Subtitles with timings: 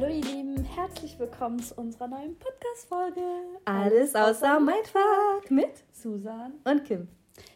[0.00, 3.20] Hallo ihr Lieben, herzlich willkommen zu unserer neuen Podcast-Folge.
[3.64, 7.08] Alles außer Mindfuck mit Susan und Kim.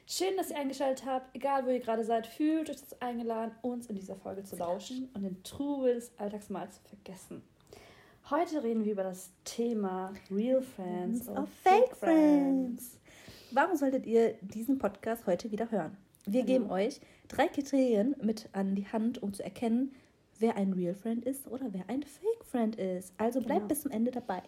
[0.08, 1.32] Schön, dass ihr eingeschaltet habt.
[1.36, 5.08] Egal, wo ihr gerade seid, fühlt euch das eingeladen, uns in dieser Folge zu lauschen
[5.14, 7.42] und den Trubel des Alltags mal zu vergessen.
[8.28, 12.98] Heute reden wir über das Thema Real Friends of Fake Friends.
[13.52, 15.96] Warum solltet ihr diesen Podcast heute wieder hören?
[16.26, 16.46] Wir Genau.
[16.64, 19.94] geben euch drei Kriterien mit an die Hand, um zu erkennen,
[20.42, 23.14] wer ein Real Friend ist oder wer ein Fake Friend ist.
[23.16, 23.68] Also bleibt Genau.
[23.68, 24.42] bis zum Ende dabei.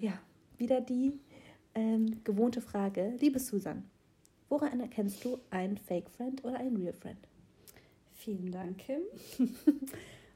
[0.00, 0.18] Ja,
[0.56, 1.18] wieder die
[1.74, 3.14] ähm, gewohnte Frage.
[3.20, 3.84] Liebe Susan,
[4.48, 7.18] woran erkennst du einen Fake Friend oder einen Real Friend?
[8.12, 9.00] Vielen Dank, Kim.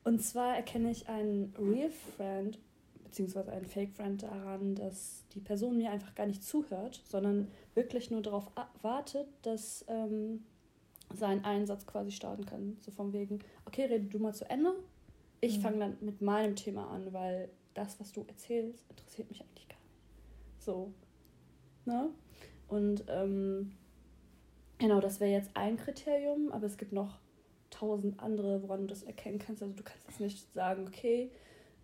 [0.04, 2.58] Und zwar erkenne ich einen Real Friend
[3.04, 8.10] beziehungsweise einen Fake Friend daran, dass die Person mir einfach gar nicht zuhört, sondern wirklich
[8.10, 8.50] nur darauf
[8.82, 10.44] wartet, dass ähm,
[11.14, 12.76] sein Einsatz quasi starten kann.
[12.80, 14.72] So von wegen, okay, rede du mal zu Ende.
[15.40, 15.62] Ich Mhm.
[15.62, 19.78] fange dann mit meinem Thema an, weil das, was du erzählst, interessiert mich eigentlich gar
[19.78, 20.62] nicht.
[20.64, 20.92] So.
[21.84, 22.10] Ne?
[22.66, 23.72] Und ähm,
[24.78, 27.18] genau, das wäre jetzt ein Kriterium, aber es gibt noch
[27.70, 29.62] tausend andere, woran du das erkennen kannst.
[29.62, 31.30] Also du kannst jetzt nicht sagen, okay,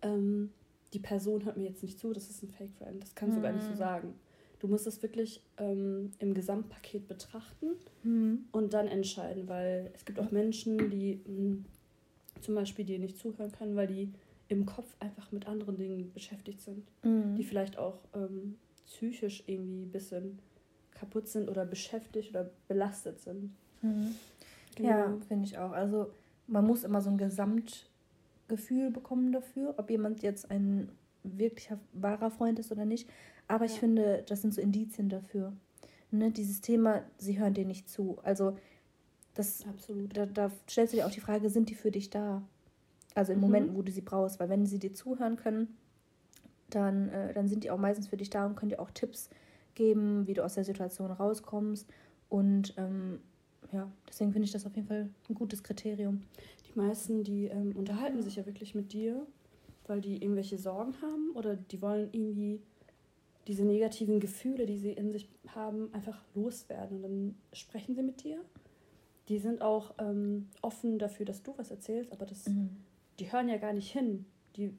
[0.01, 0.51] ähm,
[0.93, 3.01] die Person hört mir jetzt nicht zu, das ist ein Fake Friend.
[3.01, 3.77] Das kannst du gar nicht so Mhm.
[3.77, 4.19] sagen.
[4.59, 7.71] Du musst es wirklich ähm, im Gesamtpaket betrachten
[8.03, 8.45] Hm.
[8.51, 11.57] und dann entscheiden, weil es gibt auch Menschen, die mh,
[12.41, 14.11] zum Beispiel dir nicht zuhören können, weil die
[14.47, 17.35] im Kopf einfach mit anderen Dingen beschäftigt sind, Mhm.
[17.35, 20.39] die vielleicht auch ähm, psychisch irgendwie ein bisschen
[20.91, 23.51] kaputt sind oder beschäftigt oder belastet sind.
[23.81, 24.15] Mhm.
[24.75, 24.89] Genau.
[24.89, 25.71] Ja, finde ich auch.
[25.71, 26.11] Also
[26.47, 30.89] man muss immer so ein Gesamtgefühl bekommen dafür, ob jemand jetzt ein
[31.23, 33.09] wirklicher wahrer Freund ist oder nicht.
[33.47, 33.79] Aber ich Ja.
[33.79, 35.53] finde, das sind so Indizien dafür.
[36.11, 36.31] Ne?
[36.31, 38.17] Dieses Thema, sie hören dir nicht zu.
[38.23, 38.57] Also
[39.33, 40.15] das, Absolut.
[40.15, 42.41] da, da stellst du dir auch die Frage, sind die für dich da?
[43.13, 43.43] Also in Mhm.
[43.43, 44.39] Momenten, wo du sie brauchst.
[44.39, 45.77] Weil wenn sie dir zuhören können,
[46.69, 49.29] dann, äh, dann sind die auch meistens für dich da und können dir auch Tipps
[49.75, 51.87] geben, wie du aus der Situation rauskommst.
[52.29, 53.19] Und ähm,
[53.71, 56.21] ja, deswegen finde ich das auf jeden Fall ein gutes Kriterium.
[56.73, 59.25] Die meisten, die ähm, unterhalten sich ja wirklich mit dir,
[59.87, 62.61] weil die irgendwelche Sorgen haben oder die wollen irgendwie
[63.47, 66.97] diese negativen Gefühle, die sie in sich haben, einfach loswerden.
[66.97, 68.39] Und dann sprechen sie mit dir.
[69.29, 72.45] Die sind auch ähm, offen dafür, dass du was erzählst, aber das,
[73.19, 74.25] die hören ja gar nicht hin.
[74.55, 74.71] Die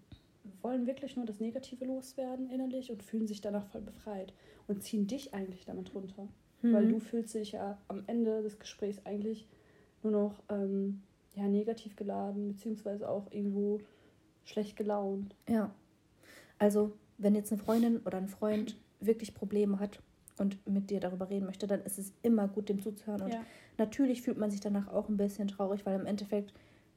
[0.62, 4.32] wollen wirklich nur das Negative loswerden innerlich und fühlen sich danach voll befreit
[4.68, 6.28] und ziehen dich eigentlich damit runter.
[6.62, 6.90] Weil Mhm.
[6.90, 9.46] du fühlst dich ja am Ende des Gesprächs eigentlich
[10.02, 11.02] nur noch ähm,
[11.34, 13.80] ja, negativ geladen, beziehungsweise auch irgendwo
[14.44, 15.34] schlecht gelaunt.
[15.48, 15.74] Ja.
[16.58, 20.00] Also, wenn jetzt eine Freundin oder ein Freund wirklich Probleme hat
[20.38, 23.22] und mit dir darüber reden möchte, dann ist es immer gut, dem zuzuhören.
[23.22, 23.40] Und Ja.
[23.78, 26.52] natürlich fühlt man sich danach auch ein bisschen traurig, weil im Endeffekt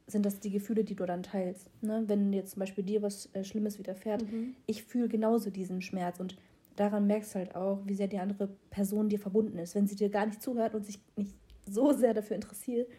[0.08, 1.70] sind das die Gefühle, die du dann teilst.
[1.84, 2.04] Ne?
[2.08, 4.56] Wenn jetzt zum Beispiel dir was äh, Schlimmes widerfährt, Mhm.
[4.66, 6.36] ich fühle genauso diesen Schmerz und
[6.76, 9.76] daran merkst du halt auch, wie sehr die andere Person dir verbunden ist.
[9.76, 11.36] Wenn sie dir gar nicht zuhört und sich nicht
[11.66, 12.90] so sehr dafür interessiert,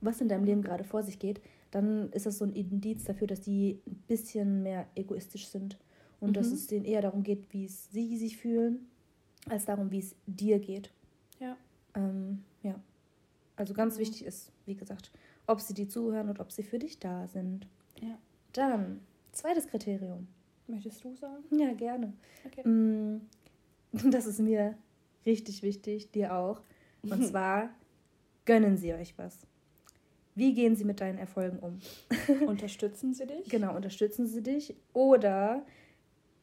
[0.00, 1.40] was in deinem Leben gerade vor sich geht,
[1.70, 5.78] dann ist das so ein Indiz dafür, dass die ein bisschen mehr egoistisch sind
[6.20, 6.54] und dass Mhm.
[6.54, 8.88] es denen eher darum geht, wie es sie sich fühlen,
[9.48, 10.90] als darum, wie es dir geht.
[11.40, 11.56] Ja.
[11.94, 12.74] Ähm, ja.
[13.56, 14.00] Also ganz Mhm.
[14.00, 15.10] wichtig ist, wie gesagt,
[15.46, 17.66] ob sie dir zuhören und ob sie für dich da sind.
[18.00, 18.18] Ja.
[18.52, 19.00] Dann,
[19.32, 20.28] zweites Kriterium.
[20.66, 21.44] Möchtest du sagen?
[21.50, 22.12] Ja, gerne.
[22.46, 22.66] Okay.
[22.68, 23.22] Mm,
[24.12, 24.76] Das ist mir
[25.24, 26.60] richtig wichtig, dir auch.
[27.02, 27.70] Und zwar
[28.44, 29.38] gönnen sie euch was.
[30.34, 31.78] Wie gehen sie mit deinen Erfolgen um?
[32.46, 33.44] Unterstützen sie dich?
[33.48, 35.64] Genau, unterstützen sie dich oder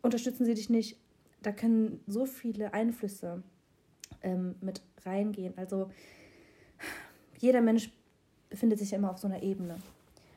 [0.06, 0.98] unterstützen sie dich nicht?
[1.42, 3.44] Da können so viele Einflüsse
[4.22, 5.54] ähm, mit reingehen.
[5.58, 5.90] Also
[7.40, 7.92] jeder Mensch
[8.50, 9.78] befindet sich ja immer auf so einer Ebene.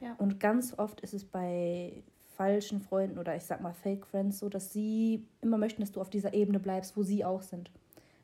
[0.01, 0.15] Ja.
[0.19, 1.93] Und ganz oft ist es bei
[2.37, 6.01] falschen Freunden oder ich sag mal Fake Friends so, dass sie immer möchten, dass du
[6.01, 7.71] auf dieser Ebene bleibst, wo sie auch sind.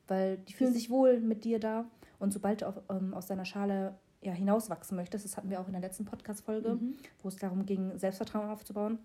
[0.06, 1.84] Weil die fühlen sich wohl mit dir da.
[2.18, 5.66] Und sobald du auf, ähm, aus deiner Schale ja, hinauswachsen möchtest, das hatten wir auch
[5.66, 6.94] in der letzten Podcast-Folge, Mhm.
[7.22, 8.98] wo es darum ging, Selbstvertrauen aufzubauen.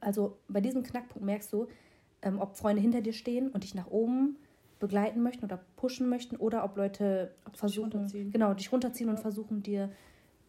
[0.00, 1.66] Also bei diesem Knackpunkt merkst du,
[2.22, 4.36] ähm, ob Freunde hinter dir stehen und dich nach oben
[4.78, 8.30] begleiten möchten oder pushen möchten oder ob Leute Ob sie dich versuchen, runterziehen.
[8.32, 9.22] genau, dich runterziehen und Ja.
[9.22, 9.90] versuchen dir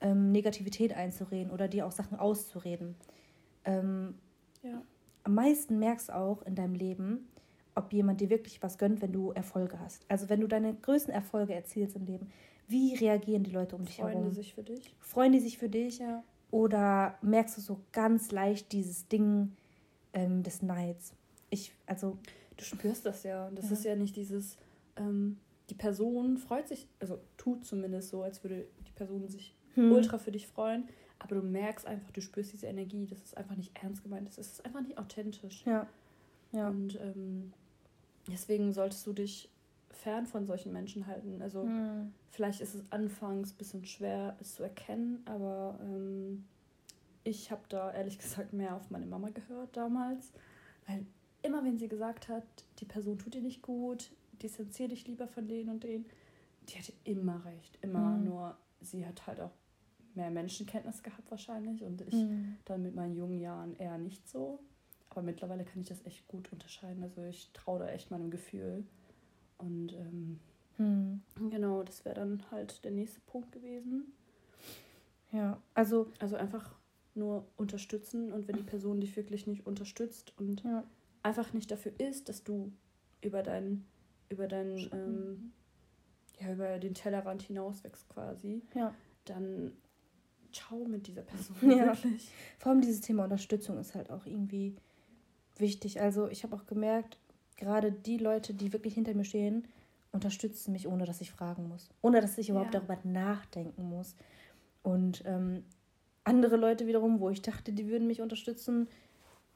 [0.02, 2.96] ähm, Negativität einzureden oder dir auch Sachen auszureden.
[3.64, 4.16] Ähm,
[4.62, 4.82] Ja.
[5.24, 7.30] am meisten merkst du auch in deinem Leben,
[7.76, 10.06] ob jemand dir wirklich was gönnt, wenn du Erfolge hast.
[10.10, 12.28] Also wenn du deine größten Erfolge erzielst im Leben,
[12.68, 14.30] wie reagieren die Leute um dich Freuen herum?
[14.30, 14.96] die sich für dich?
[15.00, 16.00] Freuen die sich für dich?
[16.00, 16.24] Ja.
[16.54, 19.54] Oder merkst du so ganz leicht dieses Ding
[20.14, 21.14] ähm, des Neids?
[21.50, 22.20] Ich, also,
[22.58, 23.48] Du spürst das ja.
[23.48, 23.72] Und das Ja.
[23.74, 24.58] ist ja nicht dieses,
[24.96, 25.40] ähm,
[25.72, 30.20] die Person freut sich, also tut zumindest so, als würde die Person sich hm, ultra
[30.20, 30.88] für dich freuen.
[31.18, 34.38] aber du merkst einfach, du spürst diese Energie, das ist einfach nicht ernst gemeint, das
[34.38, 35.66] ist einfach nicht authentisch.
[35.66, 35.88] Ja.
[36.52, 36.68] Ja.
[36.68, 37.52] Und ähm,
[38.28, 39.50] deswegen solltest du dich
[39.96, 41.42] fern von solchen Menschen halten.
[41.42, 42.14] Also Hm.
[42.32, 46.46] vielleicht ist es anfangs ein bisschen schwer, es zu erkennen, aber ähm,
[47.24, 50.32] ich habe da ehrlich gesagt mehr auf meine Mama gehört damals,
[50.88, 51.06] weil
[51.42, 52.44] immer wenn sie gesagt hat,
[52.80, 54.12] die Person tut dir nicht gut,
[54.42, 56.06] distanzier dich lieber von denen und denen,
[56.70, 58.26] die hatte immer recht, immer Mhm.
[58.26, 59.52] nur, sie hat halt auch
[60.16, 62.58] mehr Menschenkenntnis gehabt wahrscheinlich und ich Hm.
[62.66, 64.60] dann mit meinen jungen Jahren eher nicht so.
[65.10, 67.04] Aber mittlerweile kann ich das echt gut unterscheiden.
[67.04, 68.84] Also ich traue da echt meinem Gefühl.
[69.66, 70.40] Und ähm,
[70.78, 71.22] Hm.
[71.52, 74.12] genau, das wäre dann halt der nächste Punkt gewesen.
[75.32, 76.76] Ja, also, Also einfach
[77.16, 80.84] nur unterstützen und wenn die Person dich wirklich nicht unterstützt und ja.
[81.22, 82.72] einfach nicht dafür ist, dass du
[83.22, 83.86] über deinen
[84.30, 85.54] über deinen ähm,
[86.40, 88.94] ja über den Tellerrand hinauswächst quasi, Ja.
[89.26, 89.74] dann
[90.52, 91.86] ciao mit dieser Person Ja.
[91.88, 92.32] wirklich.
[92.58, 94.76] Vor allem dieses Thema Unterstützung ist halt auch irgendwie
[95.58, 96.02] wichtig.
[96.02, 97.20] Also ich habe auch gemerkt,
[97.64, 99.68] gerade die Leute, die wirklich hinter mir stehen,
[100.12, 101.90] unterstützen mich, ohne dass ich fragen muss.
[102.02, 102.80] Ohne dass ich überhaupt Ja.
[102.82, 104.16] darüber nachdenken muss.
[104.84, 105.64] Und ähm,
[106.24, 108.88] andere Leute wiederum, wo ich dachte, die würden mich unterstützen,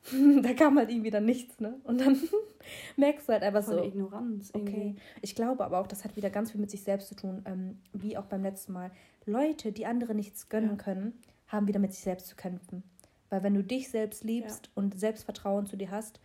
[0.42, 1.76] da kam halt irgendwie dann nichts, ne?
[1.84, 2.18] Und dann
[2.98, 3.84] merkst du halt einfach Voll so.
[3.84, 4.72] Ignoranz irgendwie.
[4.92, 4.96] Okay.
[5.22, 7.78] Ich glaube aber auch, das hat wieder ganz viel mit sich selbst zu tun, ähm,
[7.94, 8.92] wie auch beim letzten Mal.
[9.26, 10.76] Leute, die andere nichts gönnen Ja.
[10.84, 11.14] können,
[11.48, 12.84] haben wieder mit sich selbst zu kämpfen.
[13.30, 16.20] Weil wenn du dich selbst liebst und Selbstvertrauen zu dir hast,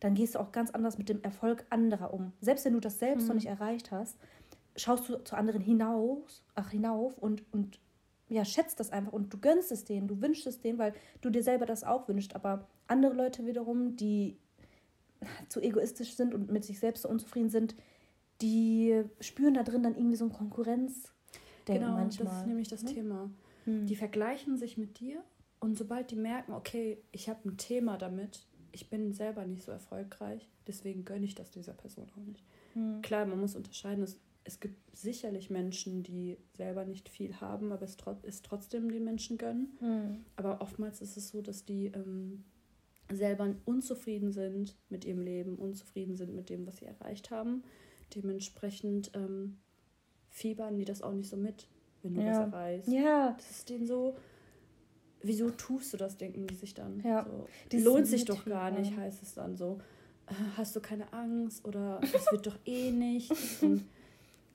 [0.00, 2.32] dann gehst du auch ganz anders mit dem Erfolg anderer um.
[2.40, 3.38] Selbst wenn du das selbst noch Mhm.
[3.38, 4.18] nicht erreicht hast,
[4.76, 7.78] schaust du zu anderen hinaus, ach, hinauf und, und
[8.28, 11.30] ja, schätzt das einfach und du gönnst es denen, du wünschst es denen, weil du
[11.30, 12.34] dir selber das auch wünschst.
[12.34, 14.36] Aber andere Leute wiederum, die
[15.48, 17.74] zu egoistisch sind und mit sich selbst so unzufrieden sind,
[18.42, 21.12] die spüren da drin dann irgendwie so ein Konkurrenzdenken
[21.64, 22.28] Genau, manchmal.
[22.28, 22.92] das ist nämlich das ne?
[22.92, 23.30] Thema.
[23.64, 23.86] Hm.
[23.86, 25.22] Die vergleichen sich mit dir
[25.58, 28.46] und sobald die merken, okay, ich habe ein Thema damit,
[28.76, 32.44] ich bin selber nicht so erfolgreich, deswegen gönne ich das dieser Person auch nicht.
[32.74, 33.00] Hm.
[33.00, 37.84] Klar, man muss unterscheiden, es, es gibt sicherlich Menschen, die selber nicht viel haben, aber
[37.84, 39.76] es tro ist trotzdem den Menschen gönnen.
[39.78, 40.24] Hm.
[40.36, 42.44] Aber oftmals ist es so, dass die ähm,
[43.10, 47.64] selber unzufrieden sind mit ihrem Leben, unzufrieden sind mit dem, was sie erreicht haben.
[48.14, 49.56] Dementsprechend ähm,
[50.28, 51.66] fiebern die das auch nicht so mit,
[52.02, 52.28] wenn du Ja.
[52.28, 52.88] was erreichst.
[52.92, 54.16] Ja, Das ist denen so,
[55.26, 57.00] wieso tust du das, denken die sich dann.
[57.04, 57.24] Ja.
[57.24, 59.78] So, Dieses lohnt sich doch gar nicht, heißt es dann so.
[60.28, 63.62] Äh, Hast du keine Angst oder es wird doch eh nichts.
[63.62, 63.84] Und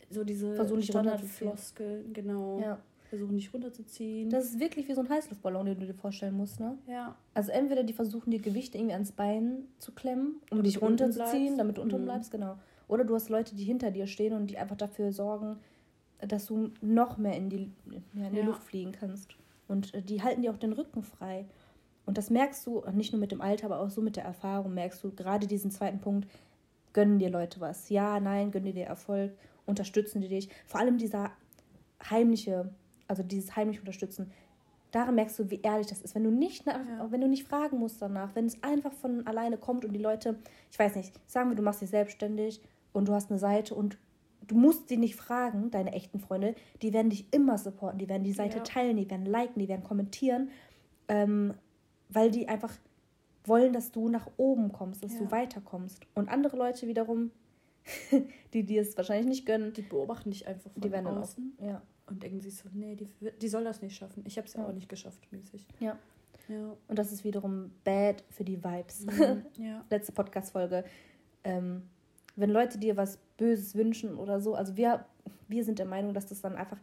[0.10, 0.56] so diese.
[0.82, 2.60] Standardfloskeln, genau.
[2.60, 2.80] ja.
[3.10, 4.30] Versuchen dich runterzuziehen.
[4.30, 6.78] Das ist wirklich wie so ein Heißluftballon, den du dir vorstellen musst, ne?
[6.88, 7.14] ja.
[7.34, 11.58] Also entweder die versuchen dir Gewicht irgendwie ans Bein zu klemmen, um Damit dich runterzuziehen,
[11.58, 12.06] damit du unten Mhm.
[12.06, 12.58] bleibst, genau.
[12.88, 15.58] Oder du hast Leute, die hinter dir stehen und die einfach dafür sorgen,
[16.26, 17.70] dass du noch mehr in die,
[18.14, 18.46] ja, in die Ja.
[18.46, 19.36] Luft fliegen kannst.
[19.72, 21.46] Und äh, die halten dir auch den Rücken frei.
[22.06, 24.26] Und das merkst du, äh, nicht nur mit dem Alter, aber auch so mit der
[24.26, 26.28] Erfahrung, merkst du gerade diesen zweiten Punkt,
[26.94, 27.90] gönnen dir Leute was.
[27.90, 29.32] Ja, nein, gönnen dir Erfolg,
[29.66, 30.50] unterstützen die dich.
[30.66, 31.32] Vor allem dieser
[32.10, 32.70] heimliche,
[33.08, 34.32] also dieses heimliche Unterstützen,
[34.92, 36.16] daran merkst du, wie ehrlich das ist.
[36.16, 37.10] Wenn du nicht nach, Ja.
[37.12, 40.38] wenn du nicht fragen musst danach, wenn es einfach von alleine kommt und die Leute,
[40.70, 43.98] ich weiß nicht, sagen wir, du machst dich selbstständig und du hast eine Seite und
[44.52, 48.24] du musst sie nicht fragen, deine echten Freunde, die werden dich immer supporten, die werden
[48.24, 48.64] die Seite Ja.
[48.64, 50.50] teilen, die werden liken, die werden kommentieren,
[51.08, 51.54] ähm,
[52.10, 52.74] weil die einfach
[53.46, 55.20] wollen, dass du nach oben kommst, dass Ja.
[55.20, 56.06] du weiterkommst.
[56.16, 57.32] Und andere Leute wiederum,
[58.54, 61.22] die dir es wahrscheinlich nicht gönnen, Die beobachten dich einfach von die werden dann auch,
[61.22, 63.08] außen ja, und denken sich so, nee, die,
[63.42, 64.24] die soll das nicht schaffen.
[64.28, 64.68] Ich habe es ja Ja.
[64.68, 65.66] auch nicht geschafft, mäßig.
[65.80, 65.98] Ja.
[66.50, 66.76] Ja.
[66.90, 69.06] Und das ist wiederum bad für die Vibes.
[69.06, 69.46] Mhm.
[69.64, 69.86] ja.
[69.90, 70.84] Letzte Podcast-Folge.
[71.44, 71.84] Ähm,
[72.42, 75.06] wenn Leute dir was Böses wünschen oder so, also wir,
[75.48, 76.78] wir sind der Meinung, dass das dann einfach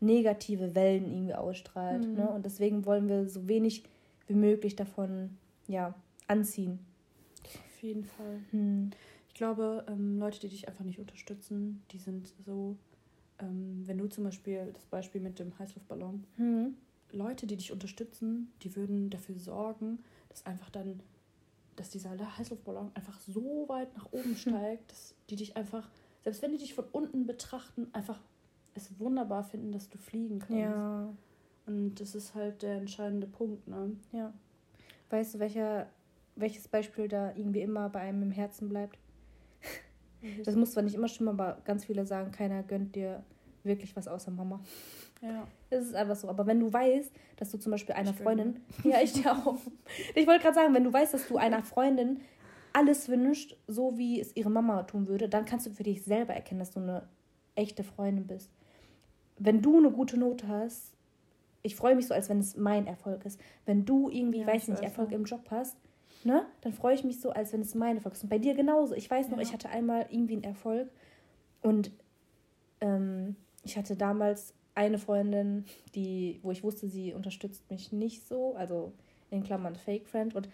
[0.00, 2.06] negative Wellen irgendwie ausstrahlt.
[2.06, 2.14] Mhm.
[2.14, 2.28] Ne?
[2.28, 3.84] Und deswegen wollen wir so wenig
[4.26, 5.94] wie möglich davon ja,
[6.26, 6.78] anziehen.
[7.42, 8.40] Auf jeden Fall.
[8.50, 8.90] Hm.
[9.28, 12.76] Ich glaube, ähm, Leute, die dich einfach nicht unterstützen, die sind so,
[13.38, 16.76] ähm, wenn du zum Beispiel das Beispiel mit dem Heißluftballon, Hm.
[17.12, 21.00] Leute, die dich unterstützen, die würden dafür sorgen, dass einfach dann,
[21.76, 25.88] dass dieser Heißluftballon einfach so weit nach oben steigt, dass die dich einfach,
[26.22, 28.20] selbst wenn die dich von unten betrachten, einfach
[28.74, 30.54] es wunderbar finden, dass du fliegen kannst.
[30.54, 31.14] Ja,
[31.66, 33.96] Und das ist halt der entscheidende Punkt, ne?
[34.12, 34.32] ja.
[35.10, 35.88] Weißt du, welcher,
[36.34, 38.98] welches Beispiel da irgendwie immer bei einem im Herzen bleibt?
[40.44, 43.22] Das muss zwar nicht immer stimmen, aber ganz viele sagen, keiner gönnt dir
[43.64, 44.60] wirklich was außer Mama.
[45.22, 45.46] ja.
[45.70, 46.28] Es ist einfach so.
[46.28, 48.16] Aber wenn du weißt, dass du zum Beispiel einer Ich.
[48.16, 48.60] Freundin.
[48.84, 49.58] Ja, ich dir auch.
[50.14, 52.20] Ich wollte gerade sagen, wenn du weißt, dass du einer Freundin
[52.72, 56.34] alles wünscht, so wie es ihre Mama tun würde, dann kannst du für dich selber
[56.34, 57.02] erkennen, dass du eine
[57.54, 58.50] echte Freundin bist.
[59.38, 60.92] Wenn du eine gute Note hast,
[61.62, 63.40] ich freue mich so, als wenn es mein Erfolg ist.
[63.64, 65.76] Wenn du irgendwie, ja, weiß nicht, Erfolg im Job hast,
[66.24, 68.22] ne, dann freue ich mich so, als wenn es mein Erfolg ist.
[68.22, 68.94] Und bei dir genauso.
[68.94, 69.42] Ich weiß noch, ja.
[69.42, 70.90] ich hatte einmal irgendwie einen Erfolg
[71.62, 71.90] und
[72.80, 78.54] ähm, ich hatte damals eine Freundin, die, wo ich wusste, sie unterstützt mich nicht so,
[78.56, 78.92] also
[79.30, 80.34] in Klammern Fake Friend.
[80.34, 80.48] Und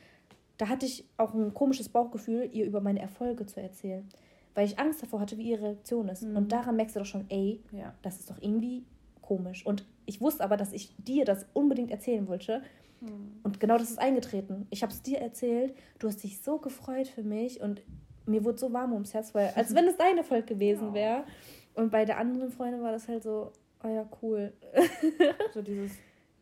[0.58, 4.06] da hatte ich auch ein komisches Bauchgefühl, ihr über meine Erfolge zu erzählen.
[4.54, 6.22] Weil ich Angst davor hatte, wie ihre Reaktion ist.
[6.22, 6.36] Mhm.
[6.36, 7.94] Und daran merkst du doch schon, ey, ja.
[8.02, 8.84] das ist doch irgendwie
[9.22, 9.64] komisch.
[9.64, 12.62] Und ich wusste aber, dass ich dir das unbedingt erzählen wollte.
[13.00, 13.40] Mhm.
[13.42, 14.66] Und genau das ist eingetreten.
[14.70, 17.80] Ich habe es dir erzählt, du hast dich so gefreut für mich und
[18.26, 21.24] mir wurde so warm ums Herz, weil als wenn es dein Erfolg gewesen wäre.
[21.80, 24.52] Und bei der anderen Freundin war das halt so, oh ja, cool.
[25.54, 25.92] so dieses,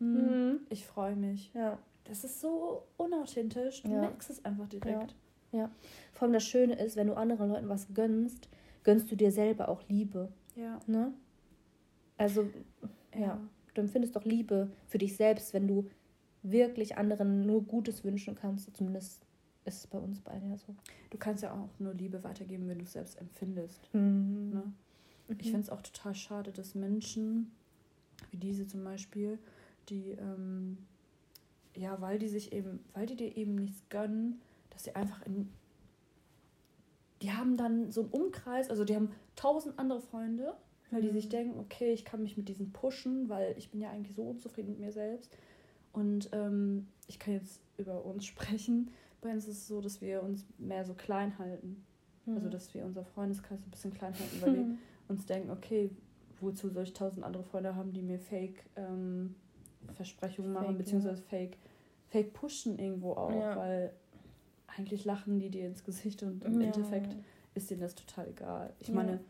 [0.00, 0.14] hm,
[0.50, 0.61] mhm.
[0.68, 1.52] ich freue mich.
[1.54, 1.78] Ja.
[2.02, 3.85] Das ist so unauthentisch.
[3.85, 4.00] Du ja.
[4.00, 5.14] merkst es einfach direkt.
[5.52, 5.59] Ja.
[5.61, 5.71] ja.
[6.12, 8.49] Vor allem das Schöne ist, wenn du anderen Leuten was gönnst,
[8.83, 10.33] gönnst du dir selber auch Liebe.
[10.57, 10.80] Ja.
[10.88, 11.12] Ne?
[12.16, 12.49] Also,
[13.14, 13.21] ja.
[13.21, 13.40] ja.
[13.75, 15.88] Du empfindest doch Liebe für dich selbst, wenn du
[16.42, 18.76] wirklich anderen nur Gutes wünschen kannst.
[18.76, 19.25] Zumindest
[19.64, 20.75] ist es bei uns beiden ja so.
[21.11, 23.88] Du kannst ja auch nur Liebe weitergeben, wenn du es selbst empfindest.
[23.95, 24.50] Mhm.
[24.52, 24.73] Ne?
[25.28, 25.37] Mhm.
[25.40, 27.52] Ich finde es auch total schade, dass Menschen,
[28.30, 29.38] wie diese zum Beispiel,
[29.88, 30.78] die ähm,
[31.78, 35.49] ja, weil die sich eben, weil die dir eben nichts gönnen, dass sie einfach in.
[37.23, 40.54] Die haben dann so einen Umkreis, also die haben tausend andere Freunde,
[40.90, 41.30] weil die sich mhm.
[41.30, 44.70] denken, okay, ich kann mich mit diesen pushen, weil ich bin ja eigentlich so unzufrieden
[44.70, 45.30] mit mir selbst.
[45.92, 48.90] Und ähm, ich kann jetzt über uns sprechen.
[49.20, 51.85] Bei uns ist es so, dass wir uns mehr so klein halten.
[52.26, 52.37] Also, mhm.
[52.37, 54.78] Also, dass wir unser Freundeskreis ein bisschen klein halten, weil wir
[55.09, 55.91] uns denken, okay,
[56.41, 59.35] wozu soll ich tausend andere Freunde haben, die mir Fake ähm,
[59.95, 61.29] Versprechungen machen, beziehungsweise ja.
[61.29, 61.57] Fake
[62.09, 63.57] Fake pushen irgendwo auch, ja.
[63.57, 63.93] weil
[64.67, 66.69] eigentlich lachen die dir ins Gesicht und im ja.
[66.69, 67.15] Endeffekt
[67.55, 68.73] ist denen das total egal.
[68.79, 69.21] Ich meine,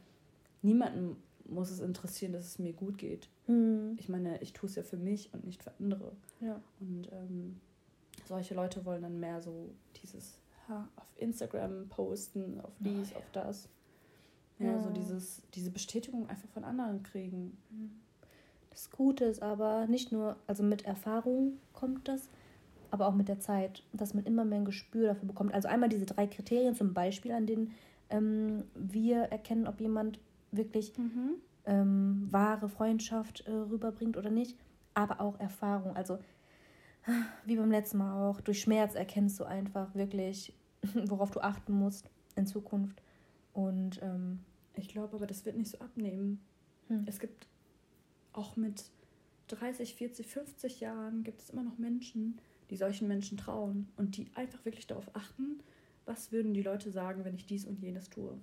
[0.63, 3.29] niemanden muss es interessieren, dass es mir gut geht.
[3.47, 3.97] Mhm.
[3.99, 6.13] Ich meine, ich tue es ja für mich und nicht für andere.
[6.41, 6.61] Ja.
[6.81, 7.61] Und ähm,
[8.27, 9.71] solche Leute wollen dann mehr so
[10.03, 13.69] dieses ha, auf Instagram posten, auf dies, oh, auf das.
[14.59, 17.57] Ja, ja, so dieses, diese Bestätigung einfach von anderen kriegen.
[18.71, 22.29] Das Gute ist aber nicht nur, also mit Erfahrung kommt das,
[22.91, 25.55] aber auch mit der Zeit, dass man immer mehr ein Gespür dafür bekommt.
[25.55, 27.73] Also einmal diese drei Kriterien zum Beispiel, an denen
[28.11, 30.19] ähm, wir erkennen, ob jemand
[30.51, 31.35] wirklich mhm.
[31.67, 34.57] ähm, wahre Freundschaft äh, rüberbringt oder nicht,
[34.95, 35.95] aber auch Erfahrung.
[35.95, 36.19] Also
[37.45, 40.53] wie beim letzten Mal auch, durch Schmerz erkennst du einfach wirklich,
[41.07, 43.03] worauf du achten musst in Zukunft.
[43.59, 44.39] Und ähm,
[44.77, 46.41] ich glaube aber, das wird nicht so abnehmen.
[46.87, 47.03] Hm.
[47.07, 47.49] Es gibt
[48.33, 48.85] auch mit
[49.49, 52.39] 30, 40, 50 Jahren gibt es immer noch Menschen,
[52.71, 55.59] die solchen Menschen trauen und die einfach wirklich darauf achten,
[56.07, 58.39] was würden die Leute sagen, wenn ich dies und jenes tue.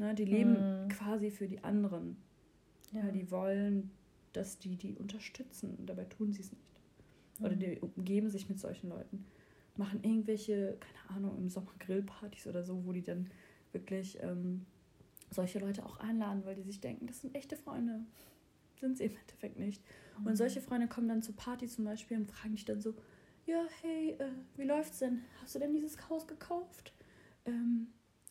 [0.00, 0.88] Ne, die leben mhm.
[0.88, 2.16] quasi für die anderen.
[2.90, 3.04] Ja.
[3.04, 3.92] Weil die wollen,
[4.32, 6.80] dass die die unterstützen und dabei tun sie es nicht.
[7.38, 7.46] Mhm.
[7.46, 9.24] Oder die umgeben sich mit solchen Leuten.
[9.76, 13.30] Machen irgendwelche, keine Ahnung, im Sommer Grillpartys oder so, wo die dann
[13.72, 14.66] wirklich ähm,
[15.30, 18.04] solche Leute auch einladen, weil die sich denken, das sind echte Freunde
[18.82, 19.82] sind sie im Endeffekt nicht.
[20.18, 20.26] Mhm.
[20.26, 22.94] Und solche Freunde kommen dann zur Party zum Beispiel und fragen dich dann so,
[23.46, 25.22] ja, hey, äh, wie läuft's denn?
[25.40, 26.92] Hast du denn dieses Haus gekauft?
[27.46, 27.88] Ähm,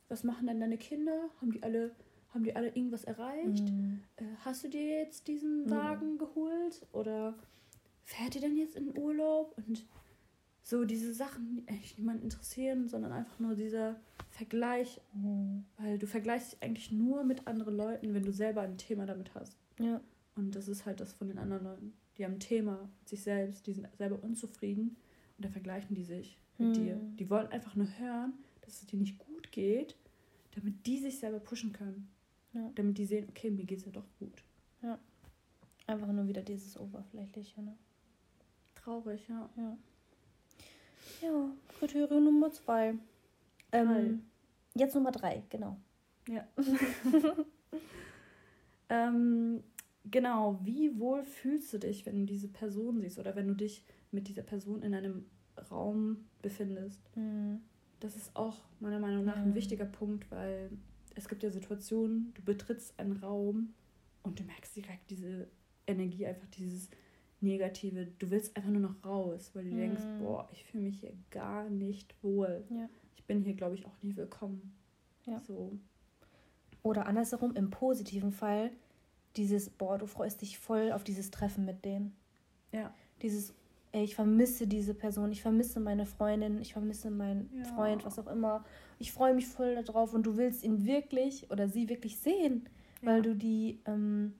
[0.07, 1.29] was machen denn deine Kinder?
[1.39, 1.95] Haben die alle,
[2.29, 3.71] haben die alle irgendwas erreicht?
[3.71, 4.03] Mhm.
[4.17, 6.17] Äh, hast du dir jetzt diesen Wagen mhm.
[6.17, 6.85] geholt?
[6.91, 7.35] Oder
[8.03, 9.57] fährt ihr denn jetzt in Urlaub?
[9.57, 9.85] Und
[10.71, 13.99] so diese Sachen, die eigentlich niemanden interessieren, sondern einfach nur dieser
[14.29, 15.01] Vergleich.
[15.13, 15.65] Mhm.
[15.77, 19.35] Weil du vergleichst dich eigentlich nur mit anderen Leuten, wenn du selber ein Thema damit
[19.35, 19.57] hast.
[19.79, 19.99] Ja.
[20.37, 21.93] Und das ist halt das von den anderen Leuten.
[22.17, 24.95] Die haben ein Thema mit sich selbst, die sind selber unzufrieden
[25.37, 26.73] und da vergleichen die sich mit mhm.
[26.73, 27.01] dir.
[27.19, 29.97] Die wollen einfach nur hören, dass es dir nicht gut geht,
[30.55, 32.09] damit die sich selber pushen können.
[32.53, 32.71] Ja.
[32.75, 34.41] Damit die sehen, okay, mir geht es ja doch gut.
[34.81, 34.97] Ja.
[35.85, 37.75] Einfach nur wieder dieses Oberflächliche, ne?
[38.75, 39.49] Traurig, ja.
[39.57, 39.77] Ja.
[41.21, 42.95] Ja, Kriterium Nummer zwei.
[43.71, 44.23] Ähm,
[44.75, 45.77] jetzt Nummer drei, genau.
[46.27, 46.47] Ja.
[48.89, 49.63] ähm,
[50.09, 53.83] Genau, wie wohl fühlst du dich, wenn du diese Person siehst oder wenn du dich
[54.11, 55.25] mit dieser Person in einem
[55.69, 56.99] Raum befindest?
[57.15, 57.61] Mhm.
[57.99, 59.43] Das ist auch meiner Meinung nach mhm.
[59.43, 60.71] ein wichtiger Punkt, weil
[61.13, 63.73] es gibt ja Situationen, du betrittst einen Raum
[64.23, 65.47] und du merkst direkt diese
[65.85, 66.89] Energie, einfach dieses
[67.41, 68.07] Negative.
[68.19, 69.77] Du willst einfach nur noch raus, weil du mhm.
[69.77, 72.63] denkst, boah, ich fühle mich hier gar nicht wohl.
[72.69, 72.89] Ja.
[73.15, 74.73] Ich bin hier, glaube ich, auch nie willkommen.
[75.25, 75.39] Ja.
[75.39, 75.77] So.
[76.83, 78.71] Oder andersherum, im positiven Fall,
[79.35, 82.15] dieses, boah, du freust dich voll auf dieses Treffen mit denen.
[82.71, 82.93] Ja.
[83.21, 83.53] Dieses,
[83.91, 87.63] ey, ich vermisse diese Person, ich vermisse meine Freundin, ich vermisse meinen ja.
[87.65, 88.65] Freund, was auch immer.
[88.99, 92.67] Ich freue mich voll darauf und du willst ihn wirklich oder sie wirklich sehen,
[93.01, 93.09] ja.
[93.09, 94.33] weil du die, ähm,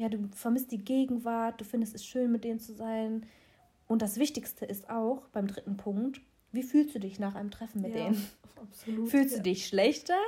[0.00, 3.26] ja, du vermisst die Gegenwart, du findest es schön, mit denen zu sein.
[3.86, 7.82] Und das Wichtigste ist auch beim dritten Punkt, wie fühlst du dich nach einem Treffen
[7.82, 8.26] mit ja, denen?
[8.56, 9.10] Absolut.
[9.10, 10.18] Fühlst du dich schlechter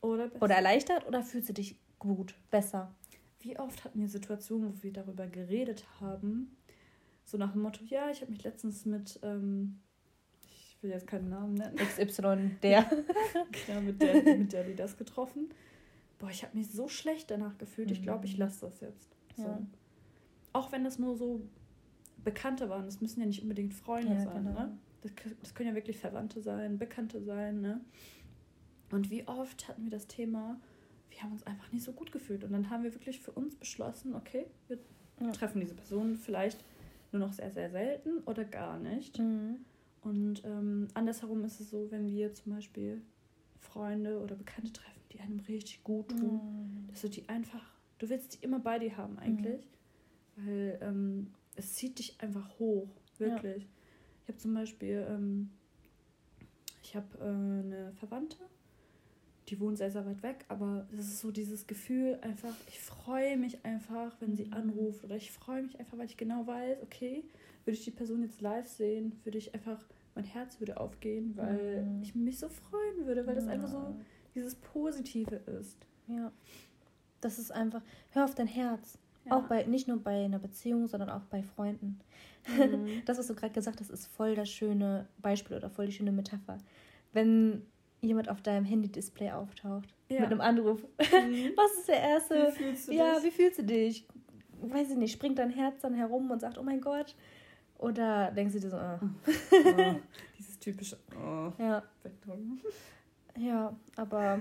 [0.00, 2.94] oder, oder erleichtert oder fühlst du dich gut, besser?
[3.40, 6.56] Wie oft hatten wir Situationen, wo wir darüber geredet haben,
[7.24, 9.80] so nach dem Motto, ja, ich habe mich letztens mit, ähm,
[10.50, 11.76] ich will jetzt keinen Namen nennen.
[11.76, 12.88] XY, der.
[13.68, 15.50] ja, mit der, mit der die das getroffen.
[16.18, 17.90] Boah, ich habe mich so schlecht danach gefühlt.
[17.90, 18.40] Ich glaube, ich mhm.
[18.40, 19.16] lasse das jetzt.
[19.36, 19.44] So.
[19.44, 19.60] Ja.
[20.52, 21.42] Auch wenn das nur so
[22.24, 22.84] Bekannte waren.
[22.84, 24.44] Das müssen ja nicht unbedingt Freunde ja, sein.
[24.44, 24.60] Genau.
[24.60, 24.78] Ne?
[25.02, 27.60] Das, das können ja wirklich Verwandte sein, Bekannte sein.
[27.60, 27.80] Ne?
[28.90, 30.60] Und wie oft hatten wir das Thema,
[31.10, 32.44] wir haben uns einfach nicht so gut gefühlt.
[32.44, 34.78] Und dann haben wir wirklich für uns beschlossen, okay, wir
[35.20, 35.30] ja.
[35.32, 36.64] treffen diese Person vielleicht
[37.12, 39.18] nur noch sehr, sehr selten oder gar nicht.
[39.18, 39.64] Mhm.
[40.02, 43.02] Und ähm, andersherum ist es so, wenn wir zum Beispiel
[43.58, 46.88] Freunde oder Bekannte treffen, die einem richtig gut tun, mhm.
[46.88, 47.64] dass du die einfach,
[47.98, 49.66] du willst die immer bei dir haben eigentlich,
[50.36, 50.46] mhm.
[50.46, 53.64] weil ähm, es zieht dich einfach hoch, wirklich.
[53.64, 53.68] Ja.
[54.22, 55.50] Ich habe zum Beispiel, ähm,
[56.82, 58.38] ich habe äh, eine Verwandte,
[59.48, 63.36] die wohnt sehr, sehr weit weg, aber es ist so dieses Gefühl einfach, ich freue
[63.36, 67.24] mich einfach, wenn sie anruft oder ich freue mich einfach, weil ich genau weiß, okay,
[67.64, 69.82] würde ich die Person jetzt live sehen, würde ich einfach,
[70.14, 72.02] mein Herz würde aufgehen, weil mhm.
[72.02, 73.40] ich mich so freuen würde, weil ja.
[73.40, 73.96] das einfach so
[74.34, 75.78] dieses Positive ist.
[76.06, 76.32] Ja.
[77.20, 78.98] Das ist einfach, hör auf dein Herz.
[79.24, 79.36] Ja.
[79.36, 82.00] Auch bei, nicht nur bei einer Beziehung, sondern auch bei Freunden.
[82.46, 83.02] Mhm.
[83.06, 86.12] Das, was du gerade gesagt hast, ist voll das schöne Beispiel oder voll die schöne
[86.12, 86.58] Metapher.
[87.12, 87.62] Wenn
[88.00, 90.20] jemand auf deinem Handy-Display auftaucht ja.
[90.20, 90.82] mit einem Anruf.
[90.82, 91.52] Mhm.
[91.56, 92.48] Was ist der erste?
[92.48, 93.24] Wie fühlst du ja, dich?
[93.24, 94.06] wie fühlst du dich?
[94.60, 97.14] Weiß ich nicht, springt dein Herz dann herum und sagt, oh mein Gott.
[97.78, 98.98] Oder denkst du dir so, oh.
[99.52, 99.94] oh
[100.38, 101.52] dieses typische oh.
[101.58, 101.82] Ja.
[103.38, 104.40] Ja, aber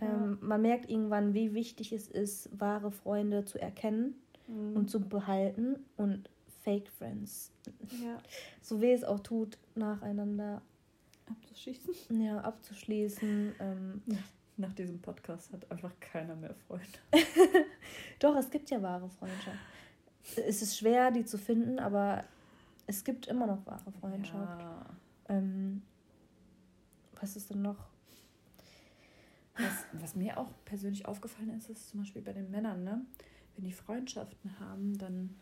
[0.00, 0.46] ähm, ja.
[0.46, 4.14] man merkt irgendwann, wie wichtig es ist, wahre Freunde zu erkennen
[4.46, 4.76] mhm.
[4.76, 6.30] und zu behalten und
[6.62, 7.52] Fake Friends.
[8.02, 8.18] Ja.
[8.62, 10.60] So weh es auch tut, nacheinander
[11.30, 12.20] abzuschließen.
[12.22, 13.54] Ja, abzuschließen.
[13.58, 14.02] Ähm,
[14.58, 16.86] Nach diesem Podcast hat einfach keiner mehr Freunde.
[18.18, 19.56] Doch, es gibt ja wahre Freundschaft.
[20.46, 22.24] Es ist schwer, die zu finden, aber
[22.86, 24.60] es gibt immer noch wahre Freundschaft.
[24.60, 24.86] Ja.
[25.30, 25.82] Ähm,
[27.20, 27.88] was ist denn noch?
[29.58, 33.04] Was, was, mir auch persönlich aufgefallen ist, ist zum Beispiel bei den Männern, ne?
[33.56, 35.34] wenn die Freundschaften haben, dann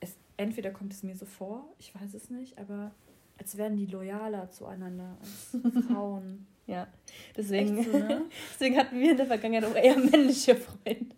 [0.00, 2.92] es, entweder kommt es mir so vor, ich weiß es nicht, aber
[3.38, 6.46] als wären die loyaler zueinander als Frauen.
[6.66, 6.88] ja,
[7.36, 8.22] deswegen, so, ne?
[8.54, 11.16] deswegen hatten wir in der Vergangenheit auch eher männliche Freunde.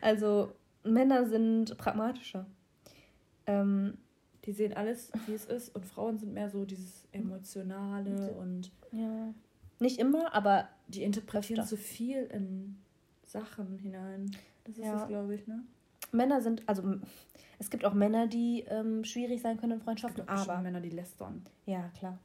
[0.00, 0.52] Also
[0.82, 2.46] Männer sind pragmatischer.
[3.46, 3.98] Ähm,
[4.44, 8.70] die sehen alles, wie es ist, und Frauen sind mehr so dieses Emotionale und.
[8.92, 9.34] Ja.
[9.78, 10.68] Nicht immer, aber.
[10.88, 11.76] Die interpretieren öfter.
[11.76, 12.76] so viel in
[13.24, 14.30] Sachen hinein.
[14.64, 14.94] Das ist ja.
[14.94, 15.64] das, glaube ich, ne?
[16.12, 16.82] Männer sind, also
[17.58, 20.62] es gibt auch Männer, die ähm, schwierig sein können in Freundschaften, es gibt aber.
[20.62, 21.44] Männer, die lästern.
[21.66, 22.18] Ja, klar.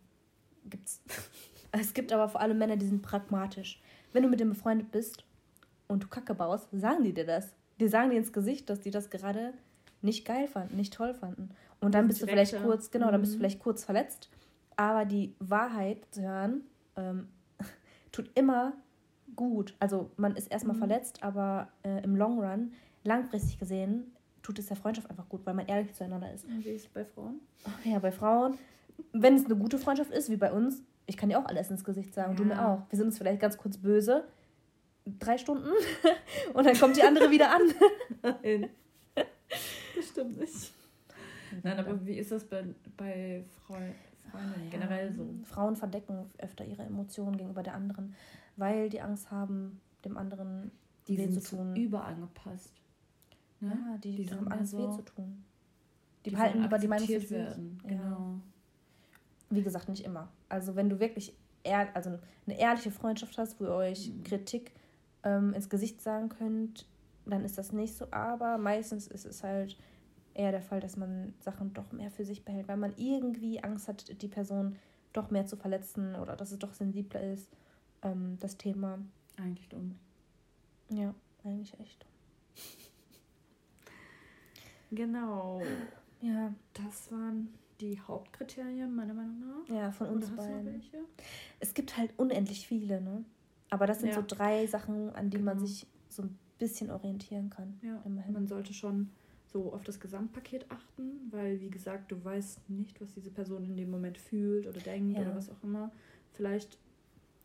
[0.66, 1.02] Gibt's.
[1.72, 3.82] es gibt aber vor allem Männer, die sind pragmatisch.
[4.14, 5.24] Wenn du mit dem befreundet bist
[5.88, 7.54] und du Kacke baust, sagen die dir das.
[7.80, 9.54] Die sagen dir ins Gesicht, dass die das gerade
[10.02, 11.50] nicht geil fanden, nicht toll fanden.
[11.80, 13.42] Und dann bist du vielleicht kurz, genau, dann bist du mhm.
[13.42, 14.30] vielleicht kurz verletzt.
[14.76, 16.62] Aber die Wahrheit zu hören,
[16.96, 17.28] ähm,
[18.12, 18.74] tut immer
[19.36, 19.76] gut.
[19.80, 20.80] Also man ist erstmal mhm.
[20.80, 25.54] verletzt, aber äh, im Long Run, langfristig gesehen, tut es der Freundschaft einfach gut, weil
[25.54, 26.46] man ehrlich zueinander ist.
[26.48, 27.40] Wie ist es bei Frauen?
[27.84, 28.58] Ja, bei Frauen,
[29.14, 31.84] wenn es eine gute Freundschaft ist, wie bei uns, ich kann dir auch alles ins
[31.84, 32.38] Gesicht sagen, ja.
[32.38, 32.82] du mir auch.
[32.90, 34.26] Wir sind uns vielleicht ganz kurz böse,
[35.06, 35.70] drei Stunden,
[36.54, 37.62] und dann kommt die andere wieder an.
[38.44, 38.70] Nein.
[39.16, 40.72] Das stimmt nicht.
[41.64, 42.64] Nein, aber wie ist das bei,
[42.98, 43.44] bei
[44.30, 45.28] Freundinnen ja, generell so?
[45.44, 48.16] Frauen verdecken öfter ihre Emotionen gegenüber der anderen,
[48.56, 50.72] weil die Angst haben, dem anderen
[51.08, 51.76] die weh zu tun.
[51.76, 52.74] Überangepasst.
[53.60, 53.70] Ne?
[53.70, 55.44] Ja, die, die haben Angst, so, weh zu tun.
[56.26, 57.82] Die, die behalten lieber die Meinung für werden.
[57.86, 58.02] Genau.
[58.02, 58.40] Ja.
[59.50, 60.30] Wie gesagt, nicht immer.
[60.50, 64.24] Also wenn du wirklich ehr, also eine ehrliche Freundschaft hast, wo ihr euch mhm.
[64.24, 64.72] Kritik
[65.24, 66.88] ähm, ins Gesicht sagen könnt,
[67.26, 68.08] dann ist das nicht so.
[68.12, 69.78] Aber meistens ist es halt
[70.34, 73.88] eher der Fall, dass man Sachen doch mehr für sich behält, weil man irgendwie Angst
[73.88, 74.78] hat, die Person
[75.14, 77.50] doch mehr zu verletzen oder dass es doch sensibler ist,
[78.02, 79.00] ähm, das Thema.
[79.38, 79.96] Eigentlich dumm.
[80.90, 81.14] Ja,
[81.44, 82.10] eigentlich echt dumm.
[84.94, 85.62] Genau.
[86.20, 86.54] Ja.
[86.74, 89.74] Das waren die Hauptkriterien, meiner Meinung nach.
[89.74, 90.82] Ja, von uns beiden.
[91.62, 93.24] Es gibt halt unendlich viele, ne?
[93.70, 94.16] Aber das sind ja.
[94.16, 95.56] so drei Sachen, an denen genau.
[95.56, 97.80] man sich so ein bisschen orientieren kann.
[97.82, 98.34] Ja, immerhin.
[98.34, 99.10] man sollte schon
[99.52, 103.76] so auf das Gesamtpaket achten, weil, wie gesagt, du weißt nicht, was diese Person in
[103.76, 105.24] dem Moment fühlt oder denkt ja.
[105.24, 105.92] oder was auch immer.
[106.34, 106.78] Vielleicht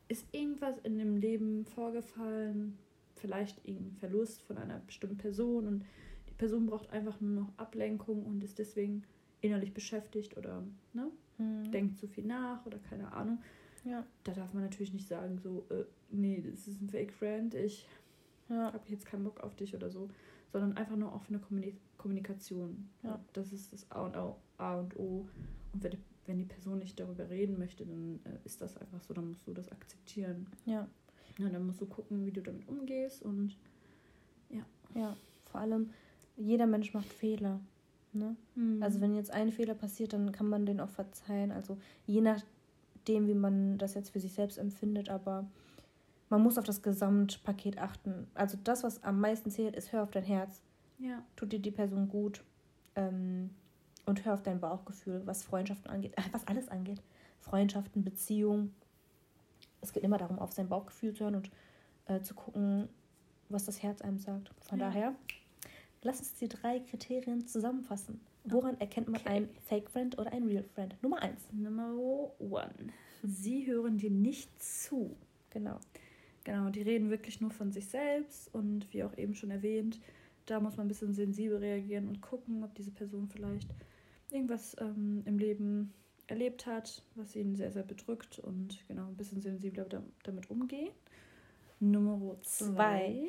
[0.09, 2.79] ist irgendwas in dem Leben vorgefallen,
[3.17, 5.85] vielleicht irgendeinen Verlust von einer bestimmten Person und
[6.29, 9.03] die Person braucht einfach nur noch Ablenkung und ist deswegen
[9.41, 11.71] innerlich beschäftigt oder ne, Mhm.
[11.71, 13.43] denkt zu viel nach oder keine Ahnung.
[13.85, 14.07] Ja.
[14.25, 17.87] Da darf man natürlich nicht sagen, so, äh, nee, das ist ein Fake Friend, ich
[18.49, 18.73] Ja.
[18.73, 20.09] habe jetzt keinen Bock auf dich oder so,
[20.53, 21.75] sondern einfach nur offene Kommuni
[22.07, 22.89] Kommunikation.
[23.03, 23.19] Ja.
[23.33, 24.37] Das ist das A und O.
[24.59, 25.27] A und O.
[25.73, 29.03] Und wenn die, wenn die Person nicht darüber reden möchte, dann äh, ist das einfach
[29.03, 30.47] so, dann musst du das akzeptieren.
[30.67, 30.89] Ja.
[31.39, 33.57] Ja, dann musst du gucken, wie du damit umgehst und
[34.95, 35.17] Ja.
[35.51, 35.91] Vor allem,
[36.37, 37.61] jeder Mensch macht Fehler.
[38.13, 38.37] Ne?
[38.81, 41.51] Also wenn jetzt ein Fehler passiert, dann kann man den auch verzeihen.
[41.53, 45.47] Also je nachdem, wie man das jetzt für sich selbst empfindet, aber
[46.31, 48.27] man muss auf das Gesamtpaket achten.
[48.35, 50.63] Also das, was am meisten zählt, ist hör auf dein Herz.
[50.99, 52.43] Ja, Tut dir die Person gut
[52.95, 53.51] ähm,
[54.07, 57.03] und hör auf dein Bauchgefühl, was Freundschaften angeht, was alles angeht.
[57.41, 58.75] Freundschaften, Beziehungen.
[59.81, 61.51] Es geht immer darum, auf sein Bauchgefühl zu hören und
[62.07, 62.89] äh, zu gucken,
[63.49, 64.51] was das Herz einem sagt.
[64.69, 64.87] Von Ja.
[64.89, 65.15] daher,
[66.03, 68.21] lass uns die drei Kriterien zusammenfassen.
[68.45, 69.29] Woran erkennt man Okay.
[69.31, 70.95] einen Fake Friend oder einen Real Friend?
[71.03, 71.43] Nummer eins.
[71.53, 71.93] Nummer
[72.39, 72.73] one.
[73.23, 75.17] Sie hören dir nicht zu.
[75.51, 75.79] Genau.
[76.45, 79.99] Genau, die reden wirklich nur von sich selbst und wie auch eben schon erwähnt,
[80.47, 83.69] da muss man ein bisschen sensibel reagieren und gucken, ob diese Person vielleicht
[84.31, 85.93] irgendwas ähm, im Leben
[86.27, 90.91] erlebt hat, was ihn sehr, sehr bedrückt und genau ein bisschen sensibler da, damit umgehen.
[91.79, 93.29] Nummer zwei.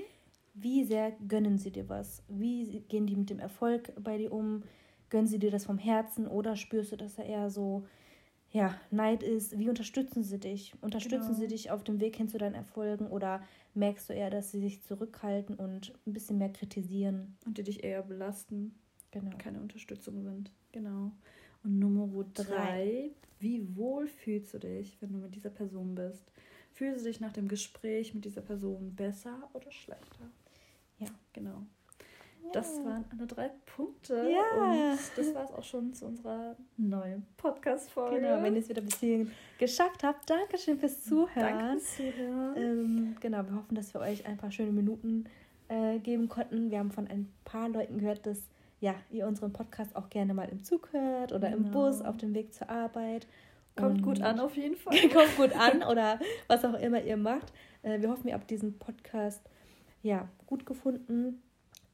[0.53, 2.23] Wie sehr gönnen sie dir was?
[2.27, 4.63] Wie gehen die mit dem Erfolg bei dir um?
[5.09, 7.85] Gönnen sie dir das vom Herzen oder spürst du, dass er eher so,
[8.51, 9.57] ja, Neid ist?
[9.57, 10.73] Wie unterstützen sie dich?
[10.81, 11.39] Unterstützen Genau.
[11.39, 14.59] sie dich auf dem Weg hin zu deinen Erfolgen oder merkst du eher, dass sie
[14.59, 17.35] sich zurückhalten und ein bisschen mehr kritisieren?
[17.45, 18.73] Und die dich eher belasten,
[19.11, 19.37] Genau.
[19.37, 20.51] keine Unterstützung sind.
[20.71, 21.11] Genau.
[21.63, 22.43] Und Nummer drei.
[22.45, 23.11] Drei.
[23.39, 26.31] Wie wohl fühlst du dich, wenn du mit dieser Person bist?
[26.73, 30.29] Fühlst du dich nach dem Gespräch mit dieser Person besser oder schlechter?
[30.99, 31.07] Ja.
[31.33, 31.65] Genau.
[32.53, 34.29] Das waren alle drei Punkte.
[34.29, 34.61] Ja.
[34.63, 38.21] Und das war es auch schon zu unserer neuen Podcast-Folge.
[38.21, 41.29] Genau, wenn ihr es wieder bis hierhin geschafft habt, Dankeschön fürs Zuhören.
[41.35, 42.55] Danke fürs Zuhören.
[42.57, 45.25] Ähm, genau, wir hoffen, dass wir euch ein paar schöne Minuten
[45.67, 46.71] äh, geben konnten.
[46.71, 48.39] Wir haben von ein paar Leuten gehört, dass
[48.79, 51.87] ja, ihr unseren Podcast auch gerne mal im Zug hört oder im Genau.
[51.87, 53.27] Bus auf dem Weg zur Arbeit.
[53.75, 54.97] Kommt Und- gut an auf jeden Fall.
[55.09, 57.51] Kommt gut an oder was auch immer ihr macht.
[57.81, 59.41] Äh, wir hoffen, ihr habt diesen Podcast
[60.03, 61.41] ja, gut gefunden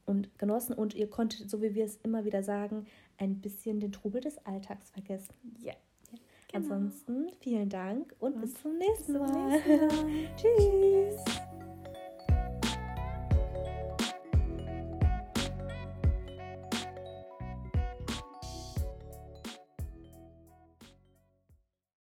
[0.06, 2.86] und genossen und ihr konntet, so wie wir es immer wieder sagen,
[3.18, 5.34] ein bisschen den Trubel des Alltags vergessen.
[5.60, 5.74] Ja.
[6.52, 9.50] Ansonsten vielen Dank und Und bis zum nächsten bis zum Mal.
[9.50, 10.36] nächsten Mal.
[10.36, 11.53] Tschüss.